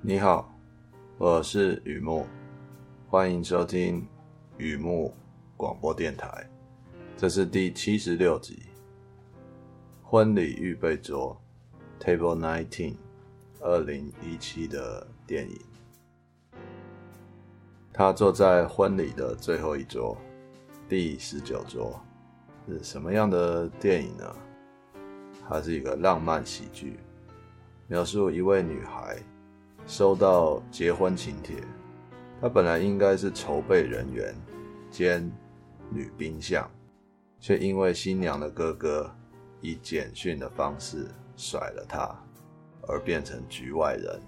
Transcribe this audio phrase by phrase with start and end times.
[0.00, 0.48] 你好，
[1.18, 2.24] 我是雨木，
[3.08, 4.06] 欢迎收听
[4.56, 5.12] 雨木
[5.56, 6.48] 广播电台。
[7.16, 8.62] 这是第七十六集，
[10.00, 11.36] 婚礼预备桌
[11.98, 12.94] Table Nineteen，
[13.60, 15.58] 二零一七的电影。
[17.92, 20.16] 他坐在婚礼的最后一桌，
[20.88, 22.00] 第十九桌，
[22.68, 24.36] 是什么样的电影呢？
[25.48, 27.00] 它是一个浪漫喜剧，
[27.88, 29.20] 描述一位女孩
[29.88, 31.56] 收到结婚请帖，
[32.42, 34.34] 她本来应该是筹备人员
[34.90, 35.32] 兼
[35.88, 36.70] 女宾相，
[37.40, 39.10] 却因为新娘的哥哥
[39.62, 42.14] 以简讯的方式甩了她，
[42.86, 44.20] 而变成局外人。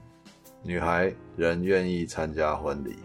[0.62, 2.96] 女孩仍愿意参加婚礼，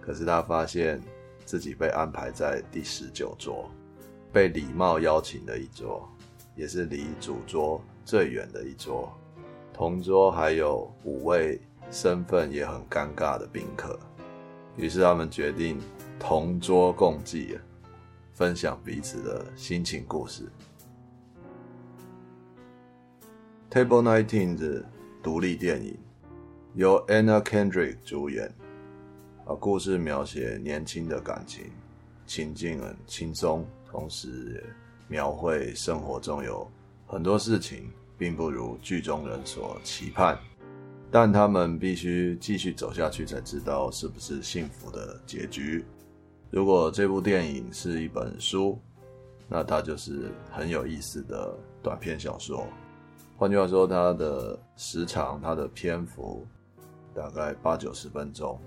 [0.00, 1.00] 可是她发现
[1.44, 3.70] 自己被安排在第十九桌，
[4.32, 6.08] 被礼貌邀请的一桌。
[6.56, 9.12] 也是离主桌最远的一桌，
[9.72, 13.98] 同桌还有五位身份也很尴尬的宾客，
[14.76, 15.80] 于是他们决定
[16.18, 17.58] 同桌共济，
[18.32, 20.50] 分享彼此的心情故事。
[23.70, 24.84] Table Nineteen 是
[25.22, 25.98] 独立电影，
[26.74, 28.52] 由 Anna Kendrick 主演，
[29.46, 31.70] 啊，故事描写年轻的感情，
[32.26, 34.84] 情境很轻松，同时也。
[35.06, 36.66] 描绘生活中有
[37.06, 40.36] 很多事情并不如剧中人所期盼，
[41.14, 45.84] 但他们必须继续走下去才知道是不是幸福的结局。
[46.50, 48.76] 如果这部电影是一本书，
[49.48, 52.66] 那它就是很有意思的短篇小说。
[53.36, 56.44] 换句话说，它的时长、它的篇幅
[57.14, 58.58] 大概八九十分钟，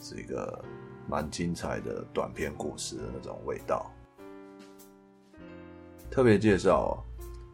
[0.00, 0.64] 是一个
[1.08, 3.88] 蛮精彩的短篇故事的那种味道。
[6.10, 7.04] 特别介绍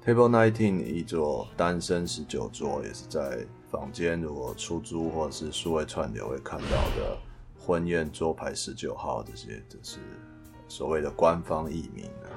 [0.02, 7.16] ，Table Nineteen 一桌单身十九桌，也是在坊间如果出租或者是数位串流会看到的
[7.58, 9.98] 婚宴桌牌十九号，这些就是
[10.66, 12.28] 所谓的官方译名啊。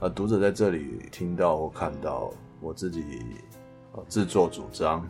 [0.00, 3.22] 啊，读者在这里听到或看到我自己
[4.06, 5.08] 自作主张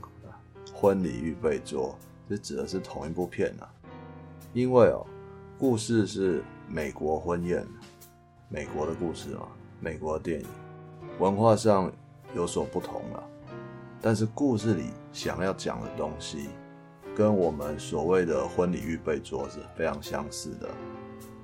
[0.72, 1.98] 婚礼预备桌，
[2.28, 3.68] 这指的是同一部片啊。
[4.52, 5.04] 因为哦，
[5.58, 7.66] 故事是美国婚宴，
[8.48, 9.48] 美国的故事嘛。
[9.78, 10.46] 美国电影
[11.18, 11.92] 文化上
[12.34, 13.22] 有所不同了，
[14.06, 16.48] 但是故事里想要讲的东西，
[17.12, 20.68] 跟我们所谓的婚礼预备桌是非常相似的。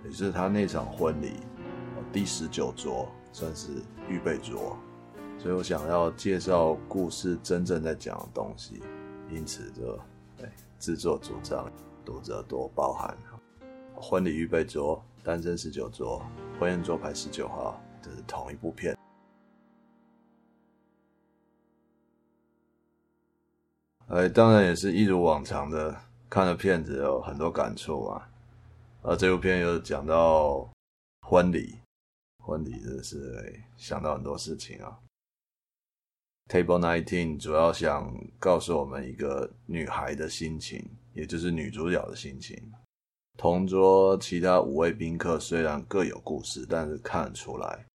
[0.04, 1.40] 也是他那场婚礼
[2.12, 4.76] 第十九桌算是预备桌，
[5.40, 8.80] 所以我想要介绍故事真正在讲的东西，
[9.28, 9.98] 因此就
[10.78, 11.68] 自作主张，
[12.04, 13.18] 读者多包涵。
[13.96, 16.22] 婚礼预备桌，单身十九桌，
[16.60, 17.82] 婚宴桌牌十九号。
[18.00, 18.96] 这是同一部片，
[24.12, 28.28] 哎，当然也是一如往常的，看了片子有很多感触啊。
[29.00, 30.70] 而这部片又讲到
[31.26, 31.78] 婚礼，
[32.44, 34.98] 婚礼真的是想到很多事情啊。
[36.50, 42.54] Table Nineteen 主要想告诉我们一个女孩的心情，也就是女主角的心情。
[43.38, 47.86] 同桌其他五位宾客虽然各有故事，但是看得出来。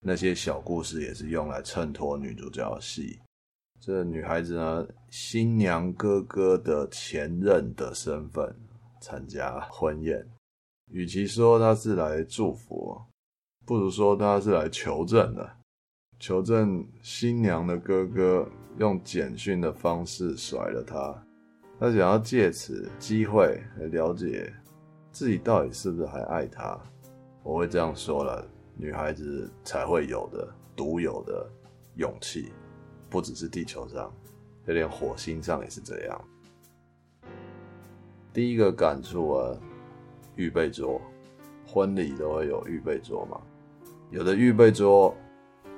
[0.00, 3.20] 那些小故事也是用来衬托女主角的戏。
[3.80, 8.54] 这女孩子呢，新娘哥哥的前任的身份
[9.00, 10.26] 参加婚宴，
[10.90, 13.00] 与其说她是来祝福，
[13.64, 15.48] 不如说她是来求证的。
[16.18, 18.48] 求证新娘的哥哥
[18.78, 21.24] 用简讯的方式甩了她，
[21.78, 24.52] 她想要借此机会来了解
[25.12, 26.80] 自己到底是不是还爱他。
[27.42, 28.44] 我会这样说了。
[28.78, 31.50] 女孩子才会有的独有的
[31.94, 32.52] 勇气，
[33.16, 34.12] 不只是地球上，
[34.66, 36.24] 就连火星上也是这样。
[38.30, 39.56] 第一个感触啊，
[40.34, 41.00] 预备桌，
[41.66, 43.40] 婚礼都会有预备桌嘛。
[44.10, 45.16] 有的预备桌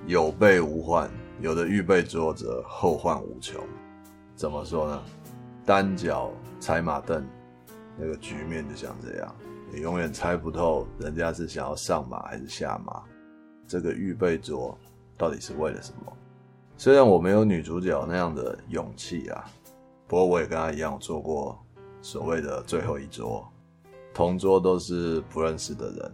[0.09, 1.09] 有备无患，
[1.41, 3.65] 有的预备桌则后患无穷。
[4.34, 5.00] 怎么说呢？
[5.64, 7.25] 单脚踩马凳，
[7.96, 9.32] 那个局面就像这样。
[9.73, 13.00] 你永远猜不透人家是想要上马还是下马，
[13.69, 14.76] 这个预备桌
[15.17, 16.12] 到底是为了什么？
[16.80, 19.44] 虽然我没有女主角那样的勇气啊，
[20.06, 21.58] 不过我也跟她一样坐过
[22.00, 23.44] 所谓的最后一桌，
[24.14, 26.12] 同桌都是不认识的人，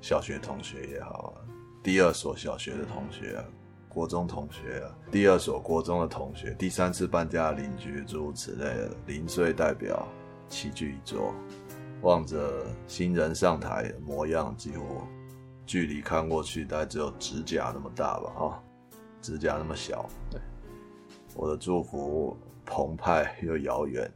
[0.00, 1.32] 小学同学也好，
[1.80, 3.44] 第二所小学的同学啊，
[3.88, 10.08] 国中同学啊，第二所国中的同学，第三次搬家的邻居，诸如此类的零碎代表
[10.48, 11.32] 齐聚一桌。
[12.00, 15.02] 望着新人上台的模样，几乎
[15.64, 18.64] 距离看过去大概只有指甲那么大吧，哈，
[19.22, 20.06] 指甲那么小。
[20.30, 20.38] 对，
[21.34, 22.36] 我的祝福
[22.66, 24.12] 澎湃又遥远，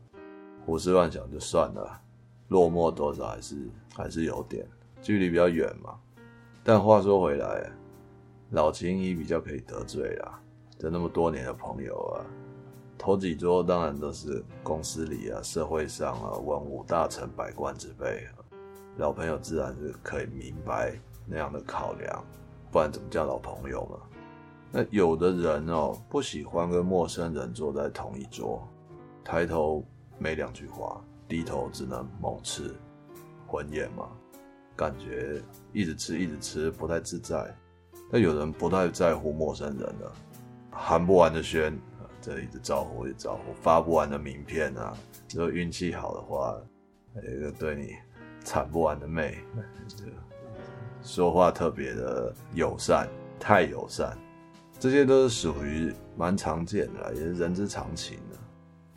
[0.66, 1.98] 胡思乱想就算了，
[2.48, 3.56] 落寞多少还是
[3.94, 4.68] 还是有点，
[5.00, 5.98] 距离比较远嘛。
[6.64, 7.70] 但话说回来，
[8.50, 10.40] 老情谊比较可以得罪啦，
[10.78, 12.26] 这那么多年的朋友啊，
[12.98, 18.26] 头几桌当然都是公司里啊、社会上啊、文武大臣、百官之辈，
[18.96, 22.24] 老朋友自然是可以明白那样的考量，
[22.72, 23.98] 不然怎么叫老朋友嘛？
[24.78, 28.62] 那有的人哦，不喜欢跟陌生人坐在同一桌，
[29.24, 29.82] 抬头
[30.18, 32.74] 没两句话，低头只能猛吃，
[33.46, 34.06] 浑眼嘛，
[34.76, 35.40] 感觉
[35.72, 37.56] 一直吃一直吃不太自在。
[38.12, 40.12] 那有人不太在乎陌生人的，
[40.70, 41.72] 寒不完的暄，
[42.20, 44.94] 这一直招呼一直招呼，发不完的名片啊，
[45.34, 46.54] 如果运气好的话，
[47.14, 47.94] 一个对你
[48.44, 49.38] 谄不完的媚，
[51.02, 53.08] 说话特别的友善，
[53.40, 54.14] 太友善。
[54.78, 58.36] 这些都是属于蛮常见的，也是人之常情的。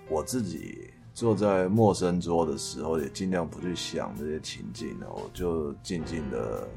[0.09, 6.67] 我自己坐在陌生桌的时候，也尽量不去想这些情境，我就静静的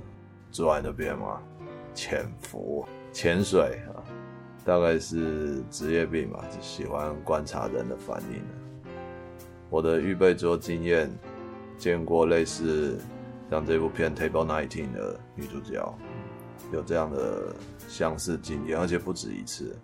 [0.51, 1.41] 坐在那边嘛，
[1.95, 3.99] 潜伏、潜水啊，
[4.65, 8.43] 大概是职业病吧，就喜欢观察人的反应。
[9.69, 11.11] 我的预备桌经验，
[11.77, 12.99] 见过类似
[13.51, 15.83] 像这部片《Table 19》的女主角。
[16.73, 17.55] 有这样的
[17.87, 19.77] 相似经验，而且不止一次。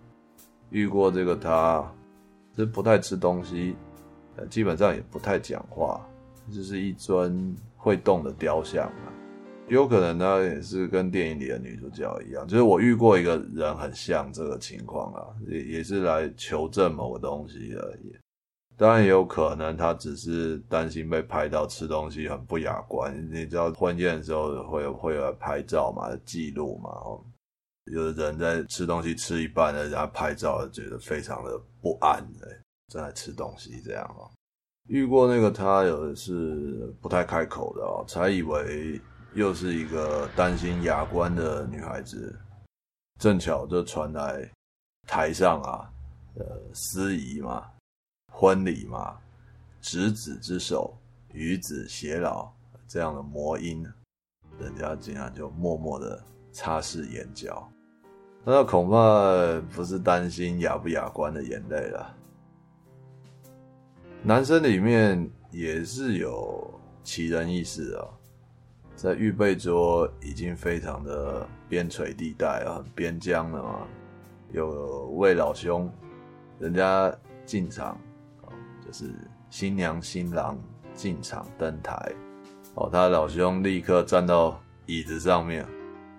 [0.71, 1.89] 遇过这个他，
[2.55, 3.75] 是不太吃东西，
[4.35, 6.05] 呃，基本上也不太讲话，
[6.51, 9.13] 就是一尊会动的雕像啊。
[9.67, 18.15] 有可能他也是跟电影里的女主角一样，就是我遇过一个人很像这个情况啊，也也是来求证某个东西而已。
[18.79, 23.13] 当然也有可能，他只是担心被拍到吃东西很不雅观。
[23.29, 26.89] 你知道婚宴的时候会有会有拍照嘛，记录嘛。
[27.91, 32.25] 有的人在吃东西吃一半，人家拍照，觉得非常的不安，
[32.87, 34.31] 正在吃东西这样哦。
[34.87, 38.97] 遇过那个他有的是不太开口的哦，才以为
[39.33, 42.33] 又是一个担心雅观的女孩子。
[43.19, 44.49] 正巧就传来
[45.05, 45.91] 台上啊，
[46.35, 47.69] 呃，司仪嘛。
[48.39, 49.17] 婚礼嘛，
[49.81, 50.97] 执子之手，
[51.33, 52.49] 与子偕老，
[52.87, 53.85] 这样的魔音，
[54.57, 57.69] 人家竟然就默默的擦拭眼角，
[58.45, 62.15] 那恐怕不是担心雅不雅观的眼泪了。
[64.23, 68.07] 男生里面也是有奇人异事啊，
[68.95, 73.85] 在预备桌已经非常的边陲地带啊，边疆了嘛，
[74.53, 75.91] 有位老兄，
[76.57, 77.13] 人家
[77.45, 77.99] 进场。
[78.89, 79.13] 就是
[79.51, 80.57] 新娘新郎
[80.95, 82.11] 进场登台，
[82.73, 85.63] 哦，他老兄立刻站到椅子上面，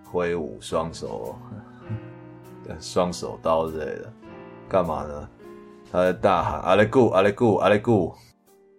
[0.04, 1.36] 挥舞双手，
[2.78, 4.12] 双手刀之类的，
[4.68, 5.28] 干嘛呢？
[5.90, 8.14] 他在大喊“阿雷古，阿雷古，阿雷古”。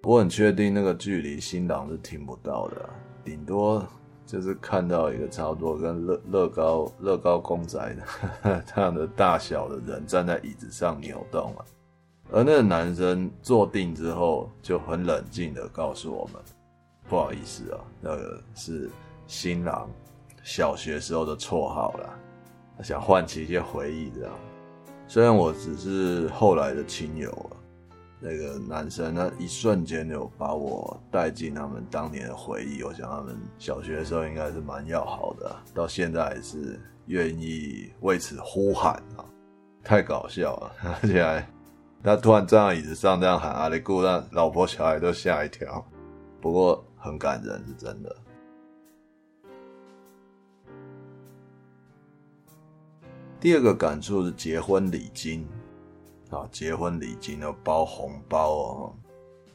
[0.04, 2.90] 我很确定那个距离新郎是听不到的，
[3.26, 3.86] 顶多
[4.26, 11.66] 就是看到一个差不多跟乐乐高乐高公仔的 这样的大小的人站在椅子上扭动了。
[12.34, 16.42] 而那个男生坐定之后，就很冷静的告诉我们
[17.10, 18.90] ：“不好意思啊，那个是
[19.28, 19.90] 新郎
[20.42, 22.10] 小学时候的绰号啦，
[22.78, 24.34] 他想唤起一些回忆这样。
[25.10, 27.60] 虽然我只是后来的亲友啊，
[28.22, 32.82] 那个男生那一瞬间就把我带进他们当年的回忆。
[32.82, 39.26] 我想他们小学的时候应该是蛮要好的，到现在还是愿意为此呼喊啊，
[39.84, 40.72] 太搞笑了，
[41.02, 41.46] 而且还。”
[42.04, 45.86] 他突然站在椅子上这样喊阿里固，让老婆小孩都吓一跳。
[46.42, 48.16] 不过很感人，是真的。
[53.40, 55.48] 第二个感触是结婚礼金
[56.32, 58.96] 啊，结婚礼金要包红包哦。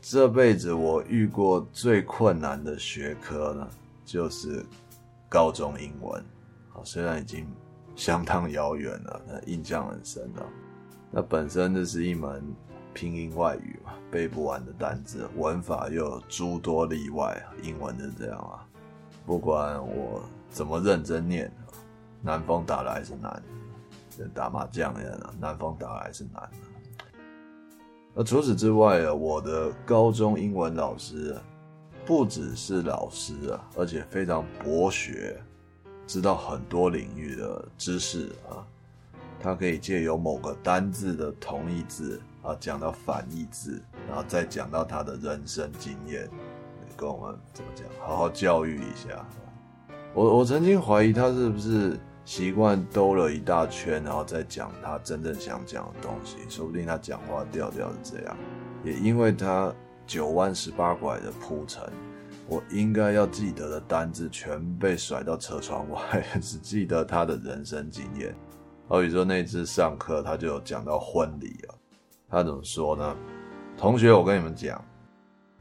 [0.00, 3.68] 这辈子我遇过最困难的学科呢，
[4.04, 4.64] 就是
[5.28, 6.20] 高中英文。
[6.72, 7.44] 啊，虽然已经
[7.96, 10.46] 相当遥远了，但印象很深啊。
[11.16, 12.44] 那本身就是一门
[12.92, 18.68] 拼音外语嘛，背不完的单字，文法又有诸多例外，英文就是这样啊。
[19.24, 21.50] 不管我怎么认真念，
[22.20, 23.42] 南风打来是难，
[24.34, 26.50] 打麻将一样，南风打来是难。
[28.12, 31.34] 那除此之外啊，我的高中英文老师
[32.04, 35.42] 不只是老师啊，而且非常博学，
[36.06, 38.60] 知道很多领域的知识啊。
[39.40, 46.28] 他可以借由某个单字的同义字啊，讲到反义字，然后再讲到他的人生经验，
[46.96, 49.24] 跟我们怎么讲，好好教育一下。
[50.14, 56.38] 我我曾经怀疑他是不是习惯兜了一大圈，然后再讲他真正想讲的东西。
[56.48, 58.36] 说不定他讲话调调是这样，
[58.82, 59.72] 也因为他
[60.06, 61.82] 九弯十八拐的铺陈，
[62.48, 68.34] 我应该要记得的单字全被甩到车窗外， 只记得他的人生经验。
[68.88, 71.74] 好比说那次上课，他就有讲到婚礼啊，
[72.28, 73.16] 他怎么说呢？
[73.76, 74.82] 同学，我跟你们讲，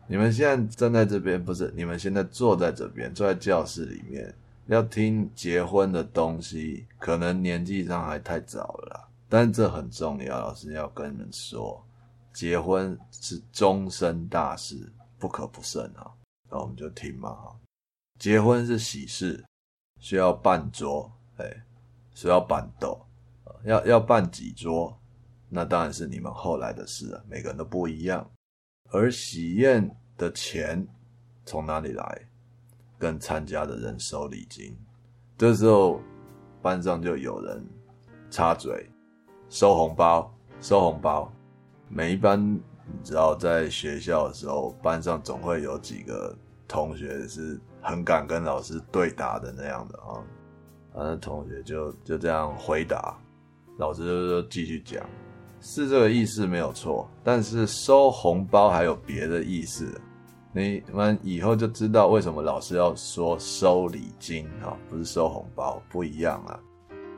[0.07, 4.31] 你们现在站在这边，不是你们现在坐在这边，坐在教室里面，
[4.67, 11.83] 要听结婚的东西，可能年纪上还太早了啦，但这很重要，老师要跟你们说。
[12.31, 16.11] 结婚是终身大事，不可不慎啊！
[16.51, 17.55] 那我们就听嘛哈。
[18.19, 19.41] 结婚是喜事，
[20.01, 21.49] 需要办桌，哎，
[22.13, 22.69] 需要办
[23.63, 24.97] 要要办几桌，
[25.49, 28.29] 那当然是你们后来的事了，每个人都不一样。
[28.91, 30.87] 而喜宴的钱
[31.45, 32.29] 从哪里来？
[32.97, 34.73] 跟参加的人收礼金。
[35.37, 35.99] 这时候
[36.61, 37.61] 班上就有人
[38.31, 38.89] 插嘴，
[39.49, 41.29] 收红包，收红包。
[41.89, 42.61] 每一班，你
[43.03, 46.35] 知道，在学校的时候，班上总会有几个
[46.67, 50.23] 同学是很敢跟老师对答的那样的啊。
[50.93, 53.19] 那同学就就这样回答，
[53.77, 55.05] 老师就继续讲，
[55.59, 59.99] 是这个意思没有错，但是收红包还有别的意思，
[60.53, 66.59] 你们以后就知道为什么老师要说收礼金啊，不是收红包，不一样啊。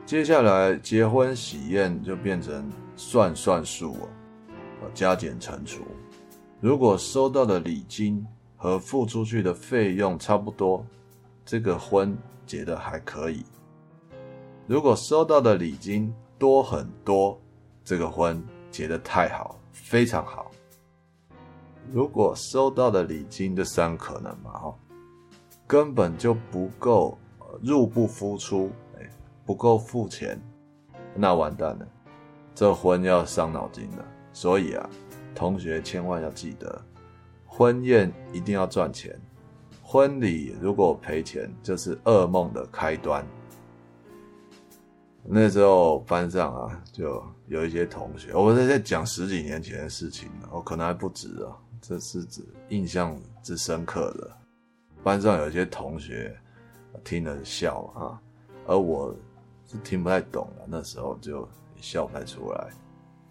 [0.04, 4.08] 接下来结婚喜宴就变成算算数哦。
[4.94, 5.82] 加减乘除，
[6.60, 8.24] 如果收到的礼金
[8.56, 10.84] 和付出去的费用差不多，
[11.44, 13.42] 这个婚结得还可以；
[14.66, 17.40] 如果收到的礼金多很多，
[17.84, 20.50] 这个婚结得太好，非常好。
[21.90, 24.74] 如果收到的礼金这三可能嘛，哈，
[25.66, 27.18] 根本就不够，
[27.62, 29.10] 入不敷出，哎，
[29.44, 30.40] 不够付钱，
[31.14, 31.88] 那完蛋了，
[32.54, 34.04] 这婚要伤脑筋了。
[34.32, 34.88] 所以啊，
[35.34, 36.80] 同学千万要记得，
[37.46, 39.18] 婚宴一定要赚钱，
[39.82, 43.26] 婚礼如果赔钱，就是噩梦的开端。
[45.30, 54.30] 那时候班上啊，就有一些同学，我在在讲十几年前的事情了，我可能还不止啊，这是指印象之深刻的。
[55.02, 56.34] 班上有一些同学
[57.04, 58.18] 听了笑啊，
[58.66, 59.14] 而我
[59.66, 62.68] 是听不太懂了，那时候就笑不太出来。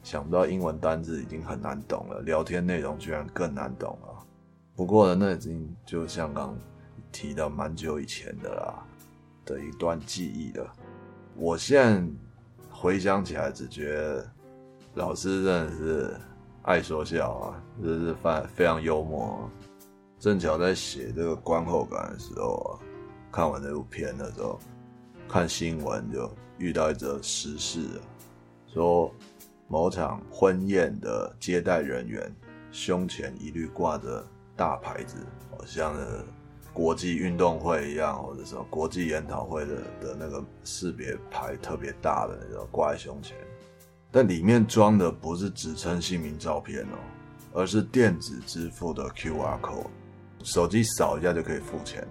[0.03, 4.23] 想不到英文单字已经很难懂了，聊天内容居然更难懂了。
[4.75, 6.55] 不过呢，那已经就像刚
[7.11, 8.85] 提到蛮久以前的啦
[9.43, 10.73] 的一段记忆了。
[11.37, 12.03] 我现在
[12.69, 14.27] 回想起来，只觉得
[14.95, 16.19] 老师真的是
[16.63, 19.49] 爱说笑啊，真是非非常幽默。
[20.19, 22.81] 正巧在写这个观后感的时候啊，
[23.31, 24.59] 看完这部片的时候，
[25.29, 28.01] 看新闻就遇到一则时事啊，
[28.67, 29.13] 说。
[29.69, 32.33] 某场婚宴的接待人员
[32.71, 34.25] 胸前一律挂着
[34.55, 35.17] 大牌子，
[35.51, 35.93] 好像
[36.77, 43.35] 国际运动会一样，或者说国际研讨会的的那个识别牌特别大的那种挂在胸前，
[44.11, 46.97] 但里面装的不是职称姓名照片哦，
[47.51, 49.87] 而是电子支付的 QR code，
[50.43, 52.07] 手机扫一下就可以付钱，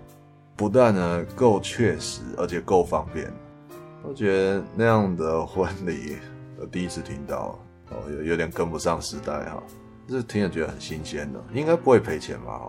[0.56, 3.32] 不但呢够确实，而且够方便，
[4.02, 6.16] 我觉得那样的婚礼。
[6.58, 7.56] 我第一次听到，
[7.90, 9.62] 哦，有有点跟不上时代哈，
[10.08, 12.62] 这听着觉得很新鲜的，应该不会赔钱吧？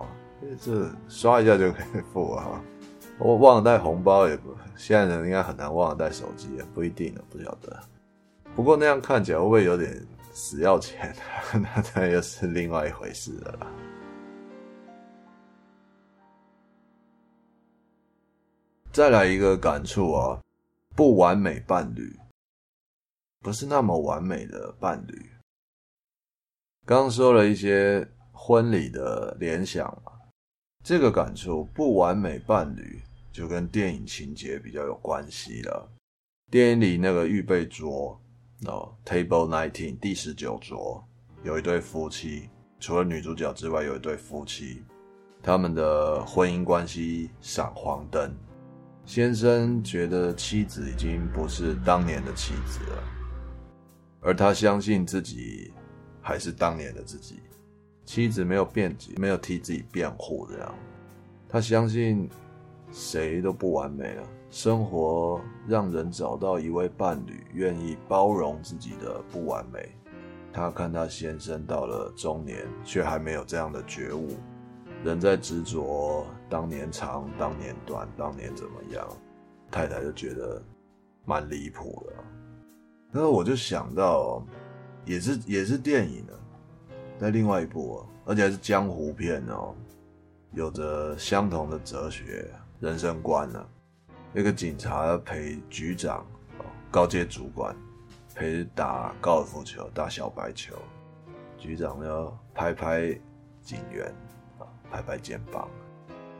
[0.60, 2.64] 这刷一下就可以付了哈。
[3.18, 7.78] 我忘了带红包，也不，现在人应该很难忘了带手机也，不一定了，不晓得。
[8.54, 11.14] 不过那样看起来会不会有点死要钱？
[11.52, 13.66] 那这又是另外一回事了。
[18.92, 20.40] 再来一个感触啊，
[20.96, 22.16] 不完美伴侣。
[23.40, 25.30] 不是那么完美的伴侣。
[26.84, 30.12] 刚说了一些婚礼的联想嘛，
[30.84, 33.00] 这个感触不完美伴侣
[33.32, 35.90] 就跟电影情节比较有关系了。
[36.50, 38.18] 电影里那个预备桌
[38.66, 41.06] 哦，Table Nineteen 第十九桌
[41.42, 42.48] 有一对夫妻，
[42.80, 44.82] 除了女主角之外，有一对夫妻，
[45.42, 48.34] 他们的婚姻关系闪黄灯。
[49.04, 53.02] 先生觉得妻子已经不是当年的妻子了。
[54.20, 55.72] 而他相信自己
[56.20, 57.40] 还是当年的自己，
[58.08, 60.74] 妻子没有辩解，没有替自己辩护，这样，
[61.46, 62.26] 他相信
[62.90, 64.22] 谁都不完美了。
[64.48, 69.90] 生活让人找到一位伴侣，愿意包容自己的不完美。
[70.54, 74.38] 他看他先生到了中年，却还没有这样的觉悟，
[75.04, 79.06] 仍在执着当年长、当年短、当年怎么样。
[79.70, 80.62] 太太就觉得
[81.26, 82.14] 蛮离谱的。
[83.12, 84.42] 然后我就想到，
[85.04, 86.32] 也是也是电影呢，
[87.18, 89.74] 在另外一部而且是江湖片哦，
[90.52, 92.48] 有着相同的哲学、
[92.80, 93.66] 人生观呢。
[94.34, 96.24] 一个警察陪局长、
[96.90, 97.74] 高阶主管
[98.34, 100.74] 陪打高尔夫球、打小白球，
[101.56, 103.20] 局长要拍拍
[103.62, 104.14] 警员
[104.58, 105.68] 啊，拍拍肩膀。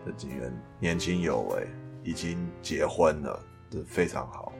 [0.04, 1.66] 这警员年轻有为，
[2.04, 4.52] 已经结婚了，这非常好。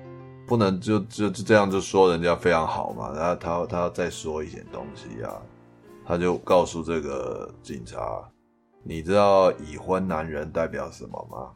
[0.47, 3.13] 不能就就就这样就说人家非常好嘛？
[3.15, 5.41] 然后他他他再说一点东西啊，
[6.09, 8.27] 他就告诉这个警察
[8.83, 11.51] ：“你知道已婚男人代表什么吗？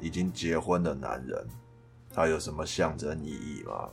[0.00, 1.46] 已经结婚的男人，
[2.12, 3.88] 他有什么象征意义吗？”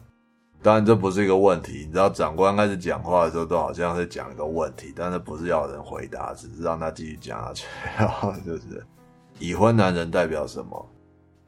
[0.63, 1.85] 当然这不是一个问题。
[1.85, 7.67] 你知道长官开始讲话的时候，都好像是讲一个问题，但是不是要人回答，只是让他继续讲下去。
[7.95, 8.83] 然后就是
[9.38, 10.89] 已婚男人代表什么？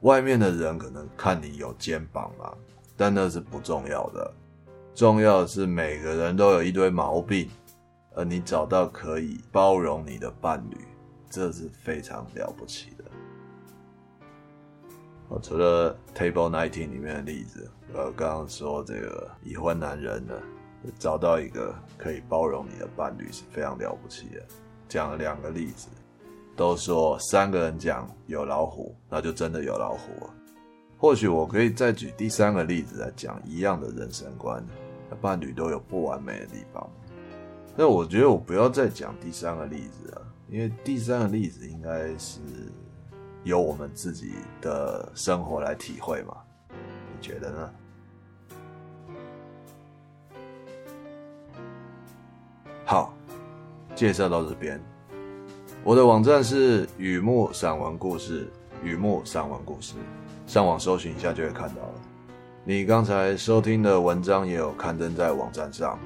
[0.02, 2.52] 外面的人可能看你有肩膀嘛。
[2.96, 4.32] 但那是不重要的，
[4.94, 7.48] 重要的是每个人都有一堆毛病，
[8.16, 10.78] 而你找到可以包容你的伴侣，
[11.28, 13.04] 这是非常了不起的。
[15.28, 20.34] 哦，除了 Table Nineteen 里面的例子，呃，刚刚说这个已婚男人呢，
[20.98, 24.42] 找到一个可以包容你的伴侣是非常了不起的。
[24.88, 25.88] 讲了两个例子，
[26.56, 30.30] 都说三个人讲有老虎，那就真的有老虎。
[30.96, 34.64] 或许我可以再举第三个例子来讲一样的人生观，
[35.20, 36.88] 伴侣都有不完美的地方。
[37.78, 42.40] 那我觉得我不要再讲第三个例子了，因为第三个例子应该是
[43.44, 46.34] 由我们自己的生活来体会嘛。
[46.70, 47.70] 你觉得呢？
[52.86, 53.14] 好，
[53.94, 54.80] 介绍到这边。
[55.84, 58.48] 我的网站是雨木散文故事，
[58.82, 59.96] 雨木散文故事。
[60.46, 61.94] 上网搜寻一下就会看到了。
[62.64, 65.98] 你刚才收听的文章也有刊登在网站上。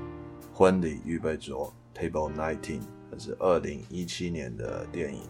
[0.61, 5.23] 婚礼预备桌 Table Nineteen，那是二零一七年的电影。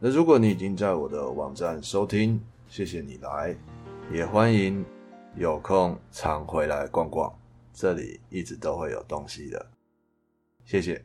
[0.00, 3.54] 那如果你已经在我的网站收听，谢谢你来，
[4.10, 4.82] 也欢迎
[5.36, 7.30] 有空常回来逛逛，
[7.74, 9.66] 这里一直都会有东西的。
[10.64, 11.04] 谢谢。